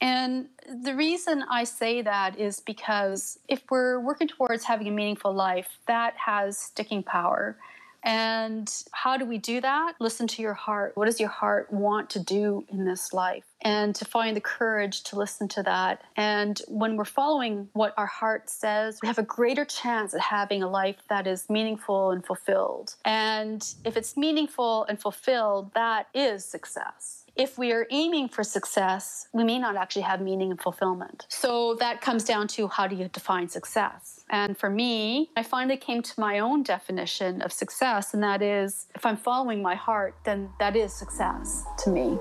And 0.00 0.48
the 0.84 0.94
reason 0.94 1.44
I 1.50 1.64
say 1.64 2.02
that 2.02 2.38
is 2.38 2.60
because 2.60 3.38
if 3.48 3.62
we're 3.70 3.98
working 4.00 4.28
towards 4.28 4.64
having 4.64 4.88
a 4.88 4.90
meaningful 4.90 5.32
life, 5.32 5.78
that 5.86 6.14
has 6.16 6.58
sticking 6.58 7.02
power. 7.02 7.56
And 8.04 8.72
how 8.92 9.16
do 9.16 9.24
we 9.24 9.38
do 9.38 9.60
that? 9.60 9.94
Listen 10.00 10.26
to 10.28 10.42
your 10.42 10.54
heart. 10.54 10.92
What 10.96 11.06
does 11.06 11.20
your 11.20 11.28
heart 11.28 11.72
want 11.72 12.10
to 12.10 12.20
do 12.20 12.64
in 12.68 12.84
this 12.84 13.12
life? 13.12 13.44
And 13.62 13.94
to 13.96 14.04
find 14.04 14.36
the 14.36 14.40
courage 14.40 15.02
to 15.04 15.16
listen 15.16 15.48
to 15.48 15.62
that. 15.64 16.02
And 16.16 16.60
when 16.68 16.96
we're 16.96 17.04
following 17.04 17.68
what 17.72 17.94
our 17.96 18.06
heart 18.06 18.48
says, 18.48 19.00
we 19.02 19.08
have 19.08 19.18
a 19.18 19.24
greater 19.24 19.64
chance 19.64 20.14
at 20.14 20.20
having 20.20 20.62
a 20.62 20.68
life 20.68 20.96
that 21.08 21.26
is 21.26 21.50
meaningful 21.50 22.12
and 22.12 22.24
fulfilled. 22.24 22.94
And 23.04 23.66
if 23.84 23.96
it's 23.96 24.16
meaningful 24.16 24.84
and 24.84 25.00
fulfilled, 25.00 25.72
that 25.74 26.06
is 26.14 26.44
success 26.44 27.24
if 27.38 27.56
we 27.56 27.72
are 27.72 27.86
aiming 27.90 28.28
for 28.28 28.42
success, 28.42 29.28
we 29.32 29.44
may 29.44 29.58
not 29.58 29.76
actually 29.76 30.02
have 30.02 30.20
meaning 30.20 30.50
and 30.50 30.60
fulfillment. 30.60 31.24
So 31.28 31.76
that 31.76 32.00
comes 32.00 32.24
down 32.24 32.48
to 32.48 32.66
how 32.66 32.88
do 32.88 32.96
you 32.96 33.08
define 33.08 33.48
success? 33.48 34.24
And 34.28 34.58
for 34.58 34.68
me, 34.68 35.30
I 35.36 35.44
finally 35.44 35.76
came 35.76 36.02
to 36.02 36.20
my 36.20 36.40
own 36.40 36.64
definition 36.64 37.40
of 37.40 37.52
success, 37.52 38.12
and 38.12 38.22
that 38.24 38.42
is 38.42 38.88
if 38.94 39.06
I'm 39.06 39.16
following 39.16 39.62
my 39.62 39.76
heart, 39.76 40.16
then 40.24 40.50
that 40.58 40.74
is 40.76 40.92
success 40.92 41.64
to 41.84 41.90
me. 41.90 42.18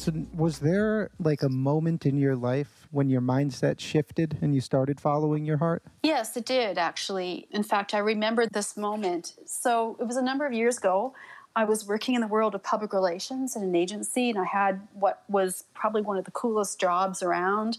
So, 0.00 0.12
was 0.34 0.60
there 0.60 1.10
like 1.18 1.42
a 1.42 1.50
moment 1.50 2.06
in 2.06 2.16
your 2.16 2.34
life 2.34 2.88
when 2.90 3.10
your 3.10 3.20
mindset 3.20 3.80
shifted 3.80 4.38
and 4.40 4.54
you 4.54 4.62
started 4.62 4.98
following 4.98 5.44
your 5.44 5.58
heart? 5.58 5.82
Yes, 6.02 6.38
it 6.38 6.46
did 6.46 6.78
actually. 6.78 7.48
In 7.50 7.62
fact, 7.62 7.92
I 7.92 7.98
remember 7.98 8.46
this 8.46 8.78
moment. 8.78 9.34
So, 9.44 9.98
it 10.00 10.04
was 10.04 10.16
a 10.16 10.22
number 10.22 10.46
of 10.46 10.54
years 10.54 10.78
ago. 10.78 11.12
I 11.54 11.64
was 11.64 11.86
working 11.86 12.14
in 12.14 12.22
the 12.22 12.26
world 12.26 12.54
of 12.54 12.62
public 12.62 12.94
relations 12.94 13.54
in 13.54 13.62
an 13.62 13.74
agency, 13.74 14.30
and 14.30 14.38
I 14.38 14.46
had 14.46 14.88
what 14.94 15.22
was 15.28 15.64
probably 15.74 16.00
one 16.00 16.16
of 16.16 16.24
the 16.24 16.30
coolest 16.30 16.80
jobs 16.80 17.22
around. 17.22 17.76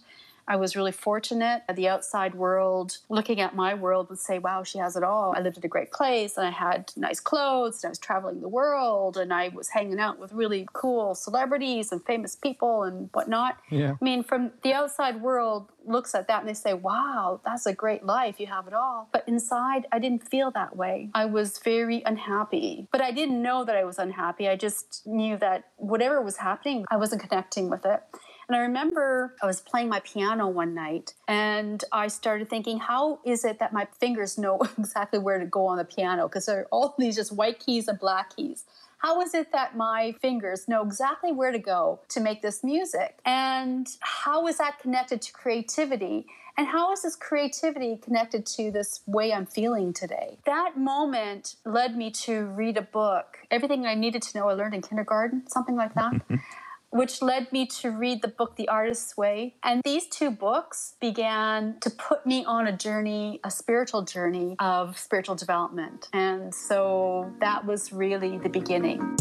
I 0.51 0.57
was 0.57 0.75
really 0.75 0.91
fortunate. 0.91 1.63
The 1.73 1.87
outside 1.87 2.35
world, 2.35 2.97
looking 3.07 3.39
at 3.39 3.55
my 3.55 3.73
world, 3.73 4.09
would 4.09 4.19
say, 4.19 4.37
wow, 4.37 4.63
she 4.63 4.79
has 4.79 4.97
it 4.97 5.03
all. 5.03 5.33
I 5.33 5.39
lived 5.39 5.55
in 5.55 5.63
a 5.63 5.69
great 5.69 5.93
place 5.93 6.35
and 6.35 6.45
I 6.45 6.51
had 6.51 6.91
nice 6.97 7.21
clothes 7.21 7.81
and 7.81 7.87
I 7.87 7.91
was 7.91 7.99
traveling 7.99 8.41
the 8.41 8.49
world 8.49 9.15
and 9.15 9.33
I 9.33 9.47
was 9.47 9.69
hanging 9.69 9.97
out 9.97 10.19
with 10.19 10.33
really 10.33 10.67
cool 10.73 11.15
celebrities 11.15 11.93
and 11.93 12.03
famous 12.03 12.35
people 12.35 12.83
and 12.83 13.09
whatnot. 13.13 13.59
Yeah. 13.69 13.93
I 13.93 14.03
mean, 14.03 14.25
from 14.25 14.51
the 14.61 14.73
outside 14.73 15.21
world, 15.21 15.69
looks 15.85 16.13
at 16.13 16.27
that 16.27 16.41
and 16.41 16.49
they 16.49 16.53
say, 16.53 16.73
wow, 16.73 17.39
that's 17.45 17.65
a 17.65 17.73
great 17.73 18.05
life. 18.05 18.39
You 18.39 18.47
have 18.47 18.67
it 18.67 18.73
all. 18.73 19.09
But 19.11 19.23
inside, 19.27 19.87
I 19.91 19.99
didn't 19.99 20.27
feel 20.27 20.51
that 20.51 20.75
way. 20.75 21.09
I 21.13 21.25
was 21.25 21.59
very 21.59 22.03
unhappy. 22.05 22.87
But 22.91 23.01
I 23.01 23.11
didn't 23.11 23.41
know 23.41 23.63
that 23.65 23.75
I 23.75 23.83
was 23.83 23.97
unhappy. 23.97 24.47
I 24.49 24.57
just 24.57 25.07
knew 25.07 25.37
that 25.37 25.69
whatever 25.77 26.21
was 26.21 26.37
happening, 26.37 26.85
I 26.91 26.97
wasn't 26.97 27.21
connecting 27.21 27.69
with 27.69 27.85
it. 27.85 28.03
And 28.51 28.57
I 28.57 28.63
remember 28.63 29.33
I 29.41 29.45
was 29.45 29.61
playing 29.61 29.87
my 29.87 30.01
piano 30.01 30.45
one 30.45 30.73
night 30.73 31.13
and 31.25 31.81
I 31.93 32.09
started 32.09 32.49
thinking, 32.49 32.79
how 32.79 33.21
is 33.23 33.45
it 33.45 33.59
that 33.59 33.71
my 33.71 33.87
fingers 33.97 34.37
know 34.37 34.59
exactly 34.77 35.19
where 35.19 35.39
to 35.39 35.45
go 35.45 35.67
on 35.67 35.77
the 35.77 35.85
piano? 35.85 36.27
Because 36.27 36.47
there 36.47 36.59
are 36.59 36.67
all 36.69 36.93
these 36.99 37.15
just 37.15 37.31
white 37.31 37.59
keys 37.59 37.87
and 37.87 37.97
black 37.97 38.35
keys. 38.35 38.65
How 38.97 39.21
is 39.21 39.33
it 39.33 39.53
that 39.53 39.77
my 39.77 40.15
fingers 40.21 40.67
know 40.67 40.83
exactly 40.83 41.31
where 41.31 41.53
to 41.53 41.59
go 41.59 42.01
to 42.09 42.19
make 42.19 42.41
this 42.41 42.61
music? 42.61 43.19
And 43.23 43.87
how 44.01 44.47
is 44.47 44.57
that 44.57 44.79
connected 44.79 45.21
to 45.21 45.31
creativity? 45.31 46.25
And 46.57 46.67
how 46.67 46.91
is 46.91 47.03
this 47.03 47.15
creativity 47.15 47.95
connected 47.95 48.45
to 48.47 48.69
this 48.69 48.99
way 49.07 49.31
I'm 49.31 49.45
feeling 49.45 49.93
today? 49.93 50.39
That 50.45 50.77
moment 50.77 51.55
led 51.65 51.95
me 51.95 52.11
to 52.11 52.47
read 52.47 52.75
a 52.75 52.81
book. 52.81 53.37
Everything 53.49 53.85
I 53.85 53.95
needed 53.95 54.21
to 54.23 54.37
know 54.37 54.49
I 54.49 54.53
learned 54.53 54.73
in 54.73 54.81
kindergarten, 54.81 55.47
something 55.47 55.77
like 55.77 55.93
that 55.93 56.13
mm-hmm 56.13 56.35
which 56.91 57.21
led 57.21 57.51
me 57.53 57.65
to 57.65 57.89
read 57.89 58.21
the 58.21 58.27
book 58.27 58.57
The 58.57 58.67
Artist's 58.67 59.15
Way. 59.15 59.55
And 59.63 59.81
these 59.83 60.07
two 60.07 60.29
books 60.29 60.95
began 60.99 61.77
to 61.79 61.89
put 61.89 62.25
me 62.25 62.43
on 62.43 62.67
a 62.67 62.75
journey, 62.75 63.39
a 63.45 63.49
spiritual 63.49 64.03
journey 64.03 64.57
of 64.59 64.97
spiritual 64.97 65.35
development. 65.35 66.09
And 66.11 66.53
so 66.53 67.31
that 67.39 67.65
was 67.65 67.93
really 67.93 68.37
the 68.37 68.49
beginning. 68.49 69.17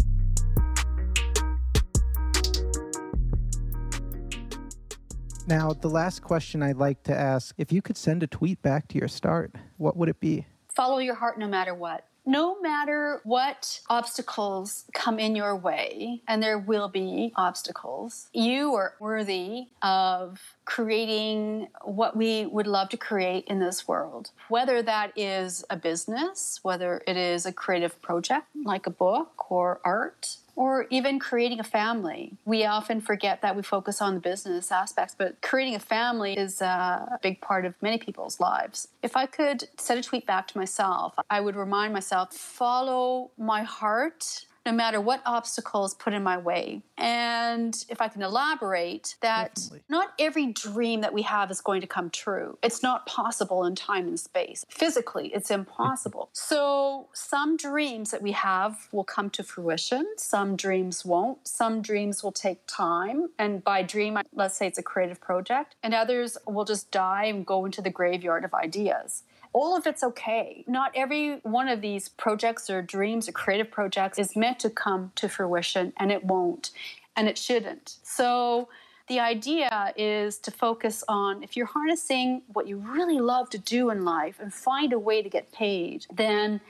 Now, 5.47 5.73
the 5.73 5.89
last 5.89 6.23
question 6.23 6.63
I'd 6.63 6.77
like 6.77 7.03
to 7.05 7.17
ask 7.17 7.55
if 7.57 7.73
you 7.73 7.83
could 7.83 7.97
send 7.97 8.23
a 8.23 8.27
tweet 8.27 8.63
back 8.63 8.89
to 8.89 8.99
your 8.99 9.09
start, 9.09 9.55
what 9.79 9.97
would 9.97 10.09
it 10.09 10.21
be? 10.21 10.47
Follow 10.75 10.99
your 10.99 11.15
heart 11.15 11.39
no 11.39 11.49
matter 11.49 11.75
what. 11.75 12.05
No 12.27 12.61
matter 12.61 13.21
what 13.25 13.81
obstacles 13.89 14.85
come 14.93 15.19
in 15.19 15.35
your 15.35 15.57
way, 15.57 16.23
and 16.29 16.43
there 16.43 16.59
will 16.59 16.89
be 16.89 17.33
obstacles, 17.37 18.29
you 18.33 18.75
are 18.75 18.95
worthy 19.01 19.69
of 19.83 20.41
creating 20.71 21.67
what 21.83 22.17
we 22.17 22.47
would 22.47 22.69
love 22.69 22.89
to 22.89 22.97
create 22.97 23.45
in 23.49 23.59
this 23.59 23.89
world. 23.89 24.31
Whether 24.49 24.83
that 24.83 25.13
is 25.17 25.65
a 25.69 25.77
business, 25.77 26.61
whether 26.63 27.03
it 27.09 27.17
is 27.17 27.45
a 27.45 27.53
creative 27.53 28.01
project 28.01 28.47
like 28.65 28.87
a 28.87 28.91
book 28.91 29.51
or 29.51 29.81
art, 29.85 30.37
or 30.55 30.87
even 30.91 31.19
creating 31.19 31.59
a 31.59 31.65
family. 31.65 32.35
We 32.45 32.65
often 32.67 33.01
forget 33.01 33.43
that 33.43 33.57
we 33.57 33.63
focus 33.63 34.01
on 34.01 34.15
the 34.15 34.21
business 34.21 34.71
aspects, 34.71 35.15
but 35.19 35.41
creating 35.41 35.75
a 35.75 35.81
family 35.81 36.37
is 36.37 36.61
a 36.61 37.19
big 37.21 37.41
part 37.41 37.65
of 37.65 37.75
many 37.81 37.99
people's 37.99 38.39
lives. 38.39 38.89
If 39.03 39.17
I 39.17 39.27
could 39.27 39.69
send 39.77 39.99
a 39.99 40.03
tweet 40.03 40.27
back 40.27 40.47
to 40.49 40.59
myself, 40.59 41.15
I 41.29 41.41
would 41.41 41.57
remind 41.57 41.93
myself 41.93 42.33
follow 42.33 43.31
my 43.39 43.63
heart 43.63 44.45
no 44.67 44.73
matter 44.73 45.01
what 45.01 45.23
obstacles 45.25 45.95
put 45.95 46.13
in 46.13 46.23
my 46.23 46.37
way. 46.37 46.83
And 46.99 47.75
if 47.89 48.01
I 48.01 48.09
can 48.09 48.23
elaborate, 48.23 49.17
that 49.23 49.55
Definitely. 49.55 49.83
not 49.89 50.13
every 50.19 50.47
dream 50.47 51.01
that 51.01 51.15
we 51.15 51.23
have 51.23 51.51
is 51.51 51.61
going 51.61 51.81
to 51.81 51.87
come 51.87 52.11
true. 52.11 52.59
It's 52.63 52.83
not 52.83 53.07
possible 53.07 53.65
in 53.65 53.75
time 53.75 54.07
and 54.09 54.21
space. 54.21 54.65
Physically, 54.69 55.31
it's 55.35 55.51
impossible. 55.51 56.29
so 56.33 57.09
some 57.15 57.57
dreams 57.57 58.11
that 58.11 58.23
we 58.23 58.33
have 58.33 58.89
will 58.93 59.05
come 59.05 59.31
to 59.31 59.43
fruition, 59.43 60.07
some 60.17 60.57
dreams 60.57 61.05
won't. 61.05 61.49
Some 61.49 61.81
dreams 61.81 62.23
will 62.23 62.33
take 62.33 62.61
time. 62.67 63.31
And 63.39 63.65
by 63.65 63.83
dream, 63.83 64.19
let's 64.35 64.57
say 64.57 64.67
it's 64.67 64.79
a 64.79 64.83
creative 64.83 65.21
project, 65.21 65.75
and 65.83 65.95
others 65.95 66.37
will 66.47 66.65
just 66.65 66.91
die 66.91 67.25
and 67.25 67.47
go 67.47 67.65
into 67.65 67.81
the 67.81 67.91
graveyard 67.91 68.45
of 68.45 68.53
ideas 68.53 69.23
all 69.53 69.77
of 69.77 69.87
it's 69.87 70.03
okay. 70.03 70.65
Not 70.67 70.93
every 70.95 71.37
one 71.43 71.69
of 71.69 71.81
these 71.81 72.09
projects 72.09 72.71
or 72.71 72.83
dreams 72.83 73.29
or 73.29 73.33
creative 73.33 73.71
projects 73.71 74.19
is 74.19 74.37
meant 74.37 74.59
to 74.61 74.71
come 74.71 75.13
to 75.17 75.29
fruition, 75.29 75.93
and 75.97 76.13
it 76.13 76.25
won't, 76.25 76.71
and 77.17 77.29
it 77.29 77.37
shouldn't. 77.37 77.97
So, 78.03 78.69
the 79.09 79.19
idea 79.19 79.93
is 79.97 80.39
to 80.39 80.53
focus 80.53 81.03
on 81.09 81.43
if 81.43 81.57
you're 81.57 81.67
harnessing 81.67 82.43
what 82.53 82.69
you 82.69 82.77
really 82.77 83.19
love 83.19 83.51
to 83.51 83.59
do 83.59 83.91
in 83.91 84.05
life 84.05 84.39
and 84.39 84.55
find 84.55 84.93
a 84.93 85.01
way 85.01 85.21
to 85.21 85.29
get 85.29 85.51
paid, 85.51 86.07
then 86.15 86.61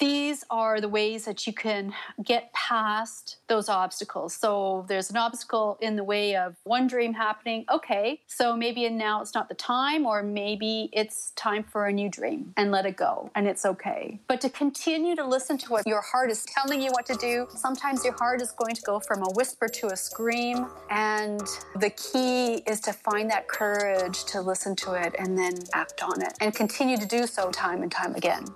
these 0.00 0.44
are 0.50 0.80
the 0.80 0.88
ways 0.88 1.26
that 1.26 1.46
you 1.46 1.52
can 1.52 1.92
get 2.24 2.52
past 2.54 3.36
those 3.48 3.68
obstacles. 3.68 4.34
So 4.34 4.86
there's 4.88 5.10
an 5.10 5.18
obstacle 5.18 5.78
in 5.80 5.94
the 5.96 6.02
way 6.02 6.36
of 6.36 6.56
one 6.64 6.86
dream 6.86 7.12
happening. 7.12 7.66
Okay, 7.70 8.20
so 8.26 8.56
maybe 8.56 8.88
now 8.88 9.20
it's 9.20 9.34
not 9.34 9.48
the 9.48 9.54
time, 9.54 10.06
or 10.06 10.22
maybe 10.22 10.88
it's 10.92 11.32
time 11.32 11.62
for 11.62 11.86
a 11.86 11.92
new 11.92 12.08
dream 12.08 12.52
and 12.56 12.70
let 12.70 12.86
it 12.86 12.96
go, 12.96 13.30
and 13.34 13.46
it's 13.46 13.66
okay. 13.66 14.18
But 14.26 14.40
to 14.40 14.48
continue 14.48 15.14
to 15.16 15.26
listen 15.26 15.58
to 15.58 15.70
what 15.70 15.86
your 15.86 16.00
heart 16.00 16.30
is 16.30 16.44
telling 16.46 16.80
you 16.80 16.90
what 16.92 17.04
to 17.06 17.14
do, 17.16 17.46
sometimes 17.54 18.02
your 18.04 18.14
heart 18.14 18.40
is 18.40 18.52
going 18.52 18.74
to 18.74 18.82
go 18.82 19.00
from 19.00 19.22
a 19.22 19.30
whisper 19.34 19.68
to 19.68 19.88
a 19.88 19.96
scream, 19.96 20.66
and 20.88 21.42
the 21.76 21.90
key 21.90 22.54
is 22.66 22.80
to 22.80 22.92
find 22.94 23.30
that 23.30 23.48
courage 23.48 24.24
to 24.24 24.40
listen 24.40 24.74
to 24.76 24.94
it 24.94 25.14
and 25.18 25.36
then 25.36 25.52
act 25.74 26.02
on 26.02 26.22
it 26.22 26.32
and 26.40 26.54
continue 26.54 26.96
to 26.96 27.06
do 27.06 27.26
so 27.26 27.50
time 27.50 27.82
and 27.82 27.92
time 27.92 28.14
again. 28.14 28.46